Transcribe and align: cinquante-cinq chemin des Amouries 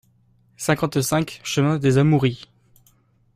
cinquante-cinq 0.57 1.41
chemin 1.43 1.77
des 1.77 1.99
Amouries 1.99 2.49